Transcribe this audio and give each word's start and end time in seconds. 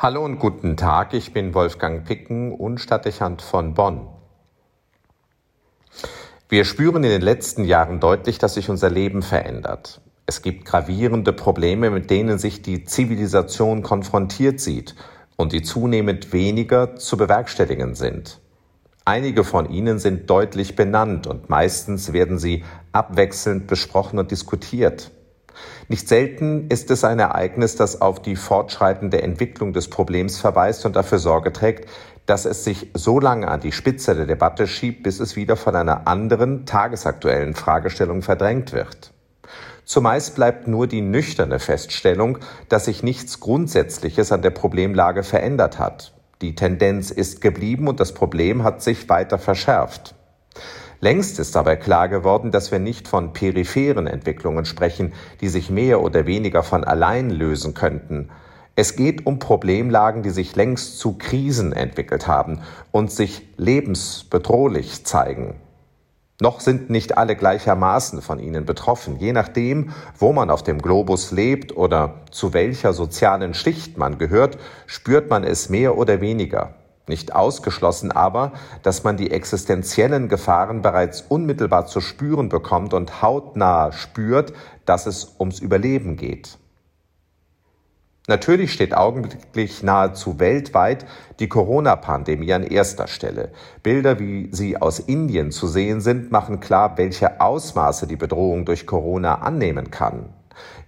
Hallo 0.00 0.24
und 0.24 0.38
guten 0.38 0.76
Tag, 0.76 1.12
ich 1.12 1.32
bin 1.32 1.54
Wolfgang 1.54 2.04
Picken 2.04 2.52
und 2.52 2.78
Stadtdechant 2.78 3.42
von 3.42 3.74
Bonn. 3.74 4.06
Wir 6.48 6.64
spüren 6.64 7.02
in 7.02 7.10
den 7.10 7.20
letzten 7.20 7.64
Jahren 7.64 7.98
deutlich, 7.98 8.38
dass 8.38 8.54
sich 8.54 8.70
unser 8.70 8.90
Leben 8.90 9.22
verändert. 9.22 10.00
Es 10.24 10.40
gibt 10.40 10.66
gravierende 10.66 11.32
Probleme, 11.32 11.90
mit 11.90 12.10
denen 12.10 12.38
sich 12.38 12.62
die 12.62 12.84
Zivilisation 12.84 13.82
konfrontiert 13.82 14.60
sieht 14.60 14.94
und 15.34 15.50
die 15.50 15.62
zunehmend 15.62 16.32
weniger 16.32 16.94
zu 16.94 17.16
bewerkstelligen 17.16 17.96
sind. 17.96 18.38
Einige 19.04 19.42
von 19.42 19.68
ihnen 19.68 19.98
sind 19.98 20.30
deutlich 20.30 20.76
benannt 20.76 21.26
und 21.26 21.50
meistens 21.50 22.12
werden 22.12 22.38
sie 22.38 22.62
abwechselnd 22.92 23.66
besprochen 23.66 24.20
und 24.20 24.30
diskutiert. 24.30 25.10
Nicht 25.88 26.08
selten 26.08 26.68
ist 26.68 26.90
es 26.90 27.04
ein 27.04 27.18
Ereignis, 27.18 27.76
das 27.76 28.00
auf 28.00 28.20
die 28.20 28.36
fortschreitende 28.36 29.22
Entwicklung 29.22 29.72
des 29.72 29.88
Problems 29.88 30.38
verweist 30.38 30.84
und 30.84 30.96
dafür 30.96 31.18
Sorge 31.18 31.52
trägt, 31.52 31.88
dass 32.26 32.44
es 32.44 32.64
sich 32.64 32.90
so 32.92 33.20
lange 33.20 33.48
an 33.48 33.60
die 33.60 33.72
Spitze 33.72 34.14
der 34.14 34.26
Debatte 34.26 34.66
schiebt, 34.66 35.02
bis 35.02 35.18
es 35.18 35.34
wieder 35.34 35.56
von 35.56 35.74
einer 35.74 36.06
anderen, 36.06 36.66
tagesaktuellen 36.66 37.54
Fragestellung 37.54 38.20
verdrängt 38.20 38.72
wird. 38.72 39.12
Zumeist 39.86 40.34
bleibt 40.34 40.68
nur 40.68 40.86
die 40.86 41.00
nüchterne 41.00 41.58
Feststellung, 41.58 42.38
dass 42.68 42.84
sich 42.84 43.02
nichts 43.02 43.40
Grundsätzliches 43.40 44.30
an 44.32 44.42
der 44.42 44.50
Problemlage 44.50 45.22
verändert 45.22 45.78
hat. 45.78 46.12
Die 46.42 46.54
Tendenz 46.54 47.10
ist 47.10 47.40
geblieben 47.40 47.88
und 47.88 47.98
das 47.98 48.12
Problem 48.12 48.62
hat 48.62 48.82
sich 48.82 49.08
weiter 49.08 49.38
verschärft. 49.38 50.14
Längst 51.00 51.38
ist 51.38 51.54
dabei 51.54 51.76
klar 51.76 52.08
geworden, 52.08 52.50
dass 52.50 52.72
wir 52.72 52.80
nicht 52.80 53.06
von 53.06 53.32
peripheren 53.32 54.08
Entwicklungen 54.08 54.64
sprechen, 54.64 55.12
die 55.40 55.48
sich 55.48 55.70
mehr 55.70 56.02
oder 56.02 56.26
weniger 56.26 56.64
von 56.64 56.82
allein 56.82 57.30
lösen 57.30 57.74
könnten. 57.74 58.30
Es 58.74 58.96
geht 58.96 59.26
um 59.26 59.38
Problemlagen, 59.38 60.22
die 60.22 60.30
sich 60.30 60.56
längst 60.56 60.98
zu 60.98 61.16
Krisen 61.16 61.72
entwickelt 61.72 62.26
haben 62.26 62.60
und 62.90 63.12
sich 63.12 63.46
lebensbedrohlich 63.56 65.04
zeigen. 65.04 65.54
Noch 66.40 66.60
sind 66.60 66.88
nicht 66.88 67.18
alle 67.18 67.34
gleichermaßen 67.34 68.22
von 68.22 68.38
ihnen 68.38 68.64
betroffen. 68.64 69.18
Je 69.18 69.32
nachdem, 69.32 69.90
wo 70.16 70.32
man 70.32 70.50
auf 70.50 70.62
dem 70.62 70.80
Globus 70.80 71.32
lebt 71.32 71.76
oder 71.76 72.22
zu 72.30 72.52
welcher 72.54 72.92
sozialen 72.92 73.54
Schicht 73.54 73.98
man 73.98 74.18
gehört, 74.18 74.58
spürt 74.86 75.30
man 75.30 75.42
es 75.42 75.68
mehr 75.68 75.98
oder 75.98 76.20
weniger. 76.20 76.74
Nicht 77.08 77.34
ausgeschlossen 77.34 78.12
aber, 78.12 78.52
dass 78.82 79.02
man 79.02 79.16
die 79.16 79.30
existenziellen 79.30 80.28
Gefahren 80.28 80.82
bereits 80.82 81.22
unmittelbar 81.22 81.86
zu 81.86 82.00
spüren 82.00 82.48
bekommt 82.48 82.94
und 82.94 83.22
hautnah 83.22 83.92
spürt, 83.92 84.52
dass 84.84 85.06
es 85.06 85.36
ums 85.38 85.58
Überleben 85.58 86.16
geht. 86.16 86.58
Natürlich 88.28 88.74
steht 88.74 88.94
augenblicklich 88.94 89.82
nahezu 89.82 90.38
weltweit 90.38 91.06
die 91.40 91.48
Corona-Pandemie 91.48 92.52
an 92.52 92.62
erster 92.62 93.06
Stelle. 93.06 93.52
Bilder, 93.82 94.18
wie 94.20 94.50
sie 94.52 94.76
aus 94.76 94.98
Indien 94.98 95.50
zu 95.50 95.66
sehen 95.66 96.02
sind, 96.02 96.30
machen 96.30 96.60
klar, 96.60 96.98
welche 96.98 97.40
Ausmaße 97.40 98.06
die 98.06 98.16
Bedrohung 98.16 98.66
durch 98.66 98.86
Corona 98.86 99.36
annehmen 99.36 99.90
kann. 99.90 100.34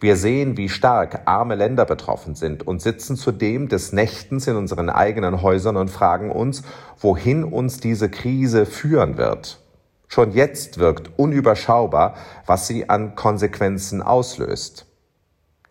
Wir 0.00 0.16
sehen, 0.16 0.56
wie 0.56 0.68
stark 0.68 1.22
arme 1.26 1.54
Länder 1.54 1.84
betroffen 1.84 2.34
sind 2.34 2.66
und 2.66 2.82
sitzen 2.82 3.16
zudem 3.16 3.68
des 3.68 3.92
Nächtens 3.92 4.46
in 4.46 4.56
unseren 4.56 4.90
eigenen 4.90 5.42
Häusern 5.42 5.76
und 5.76 5.90
fragen 5.90 6.30
uns, 6.30 6.62
wohin 6.98 7.44
uns 7.44 7.80
diese 7.80 8.08
Krise 8.08 8.66
führen 8.66 9.16
wird. 9.16 9.60
Schon 10.08 10.32
jetzt 10.32 10.78
wirkt 10.78 11.18
unüberschaubar, 11.18 12.16
was 12.44 12.66
sie 12.66 12.88
an 12.88 13.14
Konsequenzen 13.14 14.02
auslöst. 14.02 14.89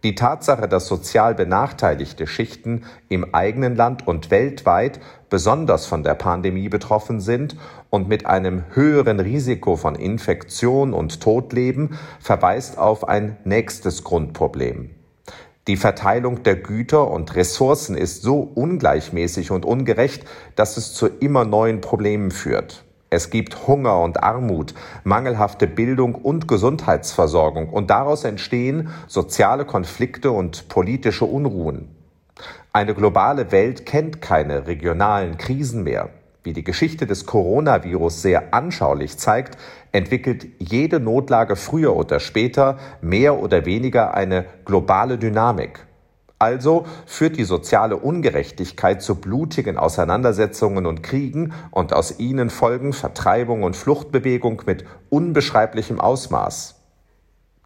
Die 0.04 0.16
Tatsache, 0.16 0.70
dass 0.70 0.88
sozial 0.88 1.36
benachteiligte 1.36 2.26
Schichten 2.26 2.86
im 3.10 3.36
eigenen 3.36 3.76
Land 3.76 4.08
und 4.08 4.32
weltweit 4.32 5.02
besonders 5.30 5.88
von 5.88 6.04
der 6.04 6.14
Pandemie 6.14 6.70
betroffen 6.70 7.20
sind 7.20 7.58
und 7.90 8.08
mit 8.08 8.26
einem 8.26 8.64
höheren 8.72 9.20
Risiko 9.20 9.76
von 9.76 9.96
Infektion 9.96 10.94
und 10.94 11.20
Tod 11.20 11.52
leben, 11.52 12.00
verweist 12.22 12.78
auf 12.78 13.10
ein 13.10 13.36
nächstes 13.44 14.06
Grundproblem. 14.06 14.92
Die 15.68 15.76
Verteilung 15.76 16.44
der 16.44 16.56
Güter 16.56 17.12
und 17.12 17.36
Ressourcen 17.36 17.98
ist 17.98 18.22
so 18.22 18.40
ungleichmäßig 18.40 19.52
und 19.52 19.66
ungerecht, 19.66 20.24
dass 20.56 20.78
es 20.78 20.94
zu 20.94 21.08
immer 21.08 21.44
neuen 21.44 21.82
Problemen 21.82 22.32
führt. 22.32 22.86
Es 23.12 23.32
gibt 23.32 23.68
Hunger 23.68 24.00
und 24.02 24.24
Armut, 24.24 24.76
mangelhafte 25.04 25.66
Bildung 25.66 26.14
und 26.14 26.48
Gesundheitsversorgung 26.48 27.70
und 27.70 27.90
daraus 27.90 28.24
entstehen 28.24 28.90
soziale 29.08 29.66
Konflikte 29.66 30.32
und 30.32 30.70
politische 30.70 31.26
Unruhen. 31.26 31.90
Eine 32.72 32.94
globale 32.94 33.52
Welt 33.52 33.88
kennt 33.88 34.22
keine 34.22 34.68
regionalen 34.68 35.38
Krisen 35.38 35.84
mehr. 35.84 36.10
Wie 36.44 36.54
die 36.54 36.64
Geschichte 36.64 37.08
des 37.08 37.26
Coronavirus 37.26 38.22
sehr 38.22 38.54
anschaulich 38.54 39.18
zeigt, 39.18 39.58
entwickelt 39.92 40.48
jede 40.60 41.00
Notlage 41.00 41.56
früher 41.56 41.96
oder 41.96 42.20
später 42.20 42.78
mehr 43.02 43.40
oder 43.40 43.66
weniger 43.66 44.14
eine 44.14 44.46
globale 44.66 45.18
Dynamik. 45.18 45.86
Also 46.40 46.86
führt 47.06 47.38
die 47.38 47.44
soziale 47.44 47.98
Ungerechtigkeit 47.98 49.02
zu 49.02 49.16
blutigen 49.16 49.78
Auseinandersetzungen 49.78 50.86
und 50.86 51.04
Kriegen 51.04 51.52
und 51.70 51.92
aus 51.92 52.18
ihnen 52.18 52.50
folgen 52.50 52.94
Vertreibung 52.94 53.64
und 53.64 53.76
Fluchtbewegung 53.76 54.64
mit 54.66 54.86
unbeschreiblichem 55.10 56.00
Ausmaß. 56.00 56.76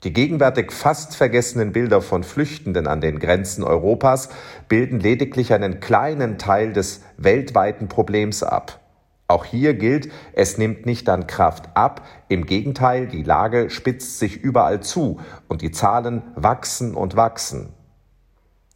Die 0.03 0.11
gegenwärtig 0.11 0.71
fast 0.71 1.15
vergessenen 1.15 1.71
Bilder 1.71 2.01
von 2.01 2.23
Flüchtenden 2.23 2.87
an 2.87 2.99
den 2.99 3.19
Grenzen 3.19 3.63
Europas 3.63 4.29
bilden 4.67 4.99
lediglich 4.99 5.53
einen 5.53 5.79
kleinen 5.79 6.39
Teil 6.39 6.73
des 6.73 7.03
weltweiten 7.17 7.87
Problems 7.87 8.41
ab. 8.41 8.79
Auch 9.27 9.45
hier 9.45 9.75
gilt, 9.75 10.11
es 10.33 10.57
nimmt 10.57 10.85
nicht 10.85 11.07
an 11.09 11.27
Kraft 11.27 11.69
ab, 11.75 12.05
im 12.27 12.45
Gegenteil, 12.45 13.07
die 13.07 13.23
Lage 13.23 13.69
spitzt 13.69 14.19
sich 14.19 14.41
überall 14.41 14.81
zu 14.81 15.19
und 15.47 15.61
die 15.61 15.71
Zahlen 15.71 16.23
wachsen 16.35 16.95
und 16.95 17.15
wachsen. 17.15 17.69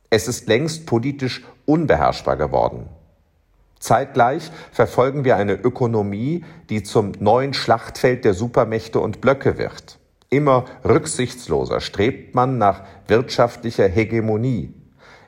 Es 0.09 0.27
ist 0.27 0.47
längst 0.47 0.85
politisch 0.85 1.43
unbeherrschbar 1.65 2.37
geworden. 2.37 2.87
Zeitgleich 3.79 4.51
verfolgen 4.71 5.23
wir 5.23 5.35
eine 5.35 5.53
Ökonomie, 5.53 6.43
die 6.69 6.83
zum 6.83 7.11
neuen 7.19 7.53
Schlachtfeld 7.53 8.25
der 8.25 8.33
Supermächte 8.33 8.99
und 8.99 9.21
Blöcke 9.21 9.57
wird. 9.57 9.99
Immer 10.29 10.65
rücksichtsloser 10.83 11.79
strebt 11.79 12.35
man 12.35 12.57
nach 12.57 12.83
wirtschaftlicher 13.07 13.87
Hegemonie. 13.87 14.73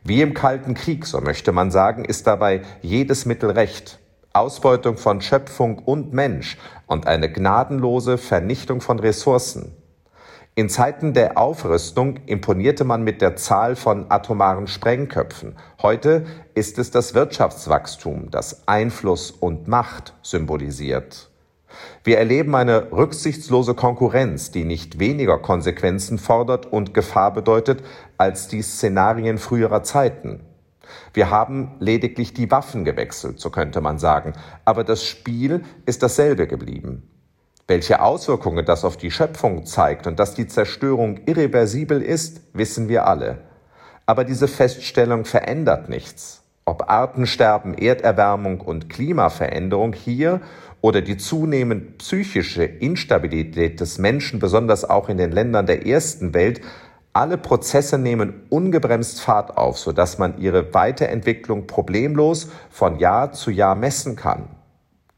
Wie 0.04 0.22
im 0.22 0.34
Kalten 0.34 0.74
Krieg, 0.74 1.06
so 1.06 1.22
möchte 1.22 1.52
man 1.52 1.72
sagen, 1.72 2.06
ist 2.06 2.26
dabei 2.26 2.62
jedes 2.82 3.26
Mittel 3.26 3.52
recht. 3.52 4.00
Ausbeutung 4.34 4.98
von 4.98 5.22
Schöpfung 5.22 5.80
und 5.80 6.14
Mensch 6.14 6.58
und 6.88 7.08
eine 7.08 7.32
gnadenlose 7.32 8.18
Vernichtung 8.18 8.82
von 8.82 9.00
Ressourcen. 9.00 9.74
In 10.60 10.68
Zeiten 10.68 11.14
der 11.14 11.38
Aufrüstung 11.38 12.18
imponierte 12.26 12.84
man 12.84 13.02
mit 13.02 13.22
der 13.22 13.38
Zahl 13.38 13.78
von 13.78 14.12
atomaren 14.12 14.68
Sprengköpfen. 14.68 15.56
Heute 15.82 16.26
ist 16.54 16.78
es 16.80 16.92
das 16.92 17.14
Wirtschaftswachstum, 17.14 18.30
das 18.30 18.68
Einfluss 18.68 19.32
und 19.32 19.70
Macht 19.70 20.16
symbolisiert. 20.22 21.30
Wir 22.04 22.18
erleben 22.18 22.56
eine 22.56 22.92
rücksichtslose 22.92 23.74
Konkurrenz, 23.74 24.52
die 24.52 24.66
nicht 24.66 25.00
weniger 25.00 25.38
Konsequenzen 25.38 26.18
fordert 26.18 26.66
und 26.66 26.94
Gefahr 26.94 27.34
bedeutet 27.34 27.82
als 28.18 28.50
die 28.50 28.62
Szenarien 28.62 29.38
früherer 29.38 29.84
Zeiten. 29.84 30.42
Wir 31.14 31.30
haben 31.30 31.78
lediglich 31.80 32.34
die 32.34 32.52
Waffen 32.52 32.84
gewechselt, 32.84 33.40
so 33.40 33.50
könnte 33.50 33.80
man 33.80 33.98
sagen, 33.98 34.34
aber 34.66 34.84
das 34.84 35.06
Spiel 35.06 35.64
ist 35.86 36.04
dasselbe 36.04 36.48
geblieben. 36.48 37.10
Welche 37.70 38.02
Auswirkungen 38.02 38.66
das 38.66 38.84
auf 38.84 38.98
die 38.98 39.12
Schöpfung 39.12 39.64
zeigt 39.68 40.08
und 40.08 40.18
dass 40.20 40.34
die 40.34 40.48
Zerstörung 40.48 41.20
irreversibel 41.28 42.02
ist, 42.02 42.42
wissen 42.52 42.90
wir 42.90 43.06
alle. 43.06 43.38
Aber 44.08 44.24
diese 44.24 44.48
Feststellung 44.48 45.24
verändert 45.24 45.88
nichts. 45.88 46.42
Ob 46.66 46.90
Artensterben, 46.90 47.78
Erderwärmung 47.78 48.62
und 48.62 48.90
Klimaveränderung 48.90 49.94
hier 49.94 50.42
oder 50.82 51.02
die 51.02 51.18
zunehmend 51.18 52.00
psychische 52.00 52.64
Instabilität 52.64 53.80
des 53.80 54.00
Menschen, 54.00 54.40
besonders 54.40 54.84
auch 54.84 55.08
in 55.08 55.20
den 55.20 55.32
Ländern 55.32 55.68
der 55.68 55.86
ersten 55.86 56.34
Welt, 56.34 56.62
alle 57.14 57.38
Prozesse 57.38 58.00
nehmen 58.00 58.48
ungebremst 58.50 59.22
Fahrt 59.22 59.58
auf, 59.58 59.78
sodass 59.78 60.18
man 60.18 60.40
ihre 60.40 60.74
Weiterentwicklung 60.74 61.68
problemlos 61.68 62.50
von 62.72 62.98
Jahr 62.98 63.32
zu 63.32 63.52
Jahr 63.52 63.76
messen 63.76 64.16
kann. 64.16 64.48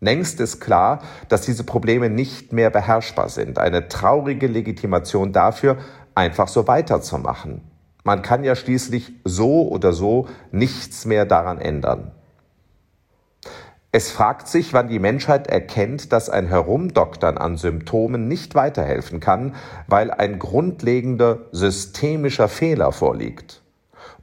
Längst 0.03 0.39
ist 0.39 0.59
klar, 0.59 1.03
dass 1.29 1.43
diese 1.43 1.63
Probleme 1.63 2.09
nicht 2.09 2.53
mehr 2.53 2.71
beherrschbar 2.71 3.29
sind. 3.29 3.59
Eine 3.59 3.87
traurige 3.87 4.47
Legitimation 4.47 5.31
dafür, 5.31 5.77
einfach 6.15 6.47
so 6.47 6.67
weiterzumachen. 6.67 7.61
Man 8.03 8.23
kann 8.23 8.43
ja 8.43 8.55
schließlich 8.55 9.13
so 9.25 9.67
oder 9.69 9.93
so 9.93 10.27
nichts 10.51 11.05
mehr 11.05 11.25
daran 11.25 11.59
ändern. 11.59 12.11
Es 13.91 14.09
fragt 14.09 14.47
sich, 14.47 14.73
wann 14.73 14.87
die 14.87 14.97
Menschheit 14.97 15.45
erkennt, 15.45 16.11
dass 16.11 16.31
ein 16.31 16.47
Herumdoktern 16.47 17.37
an 17.37 17.57
Symptomen 17.57 18.27
nicht 18.27 18.55
weiterhelfen 18.55 19.19
kann, 19.19 19.53
weil 19.85 20.09
ein 20.09 20.39
grundlegender 20.39 21.45
systemischer 21.51 22.47
Fehler 22.47 22.91
vorliegt. 22.91 23.61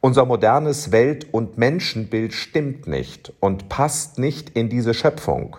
Unser 0.01 0.25
modernes 0.25 0.91
Welt- 0.91 1.33
und 1.33 1.57
Menschenbild 1.57 2.33
stimmt 2.33 2.89
nicht 2.89 3.33
und 3.39 3.69
passt 3.69 4.19
nicht 4.19 4.51
in 4.51 4.69
diese 4.69 4.95
Schöpfung. 4.95 5.57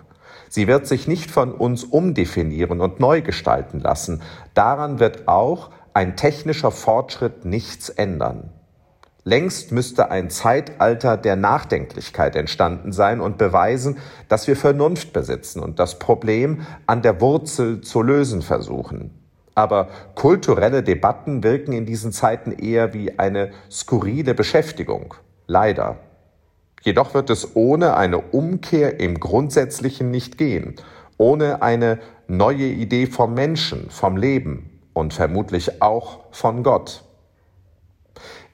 Sie 0.50 0.66
wird 0.66 0.88
sich 0.88 1.06
nicht 1.06 1.30
von 1.30 1.52
uns 1.52 1.84
umdefinieren 1.84 2.80
und 2.80 2.98
neu 2.98 3.22
gestalten 3.22 3.78
lassen. 3.78 4.20
Daran 4.52 4.98
wird 4.98 5.28
auch 5.28 5.70
ein 5.94 6.16
technischer 6.16 6.72
Fortschritt 6.72 7.44
nichts 7.44 7.88
ändern. 7.88 8.50
Längst 9.22 9.70
müsste 9.70 10.10
ein 10.10 10.28
Zeitalter 10.28 11.16
der 11.16 11.36
Nachdenklichkeit 11.36 12.34
entstanden 12.34 12.90
sein 12.90 13.20
und 13.20 13.38
beweisen, 13.38 13.98
dass 14.28 14.48
wir 14.48 14.56
Vernunft 14.56 15.12
besitzen 15.12 15.60
und 15.60 15.78
das 15.78 16.00
Problem 16.00 16.66
an 16.86 17.02
der 17.02 17.20
Wurzel 17.20 17.80
zu 17.80 18.02
lösen 18.02 18.42
versuchen. 18.42 19.16
Aber 19.54 19.88
kulturelle 20.16 20.82
Debatten 20.82 21.44
wirken 21.44 21.72
in 21.72 21.86
diesen 21.86 22.10
Zeiten 22.10 22.50
eher 22.50 22.92
wie 22.92 23.20
eine 23.20 23.52
skurrile 23.70 24.34
Beschäftigung. 24.34 25.14
Leider. 25.46 25.98
Jedoch 26.82 27.14
wird 27.14 27.30
es 27.30 27.56
ohne 27.56 27.96
eine 27.96 28.18
Umkehr 28.18 29.00
im 29.00 29.20
Grundsätzlichen 29.20 30.10
nicht 30.10 30.38
gehen, 30.38 30.76
ohne 31.18 31.62
eine 31.62 31.98
neue 32.26 32.66
Idee 32.66 33.06
vom 33.06 33.34
Menschen, 33.34 33.90
vom 33.90 34.16
Leben 34.16 34.80
und 34.92 35.12
vermutlich 35.12 35.82
auch 35.82 36.20
von 36.30 36.62
Gott. 36.62 37.04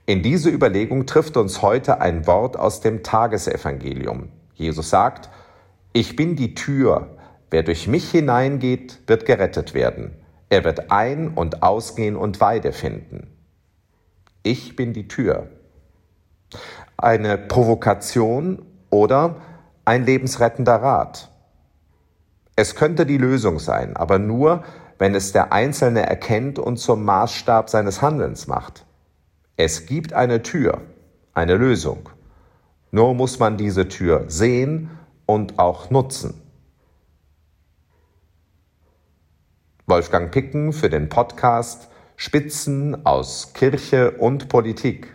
In 0.06 0.22
diese 0.22 0.50
Überlegung 0.50 1.06
trifft 1.06 1.36
uns 1.36 1.62
heute 1.62 2.00
ein 2.00 2.26
Wort 2.26 2.56
aus 2.56 2.80
dem 2.80 3.02
Tagesevangelium. 3.02 4.28
Jesus 4.54 4.90
sagt, 4.90 5.30
ich 5.92 6.16
bin 6.16 6.36
die 6.36 6.54
Tür, 6.54 7.16
wer 7.50 7.62
durch 7.62 7.88
mich 7.88 8.10
hineingeht, 8.10 9.00
wird 9.06 9.26
gerettet 9.26 9.74
werden. 9.74 10.12
Er 10.48 10.64
wird 10.64 10.90
ein- 10.90 11.30
und 11.30 11.62
ausgehen 11.62 12.16
und 12.16 12.40
Weide 12.40 12.72
finden. 12.72 13.28
Ich 14.42 14.76
bin 14.76 14.92
die 14.92 15.08
Tür. 15.08 15.48
Eine 16.96 17.38
Provokation 17.38 18.62
oder 18.90 19.36
ein 19.84 20.04
lebensrettender 20.04 20.76
Rat. 20.76 21.30
Es 22.56 22.74
könnte 22.74 23.04
die 23.04 23.18
Lösung 23.18 23.58
sein, 23.58 23.96
aber 23.96 24.18
nur, 24.18 24.64
wenn 24.98 25.14
es 25.14 25.32
der 25.32 25.52
Einzelne 25.52 26.06
erkennt 26.06 26.58
und 26.58 26.78
zum 26.78 27.04
Maßstab 27.04 27.68
seines 27.68 28.00
Handelns 28.00 28.46
macht. 28.46 28.86
Es 29.56 29.86
gibt 29.86 30.12
eine 30.12 30.42
Tür, 30.42 30.80
eine 31.34 31.56
Lösung. 31.56 32.08
Nur 32.90 33.14
muss 33.14 33.38
man 33.38 33.56
diese 33.58 33.88
Tür 33.88 34.24
sehen 34.28 34.90
und 35.26 35.58
auch 35.58 35.90
nutzen. 35.90 36.40
Wolfgang 39.86 40.30
Picken 40.30 40.72
für 40.72 40.88
den 40.88 41.08
Podcast 41.08 41.88
Spitzen 42.16 43.04
aus 43.04 43.52
Kirche 43.52 44.12
und 44.12 44.48
Politik. 44.48 45.14